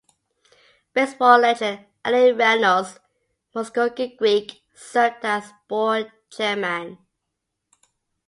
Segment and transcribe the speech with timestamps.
[0.93, 2.99] Baseball legend Allie Reynolds
[3.53, 6.97] (Muscogee Creek) served as board chairman.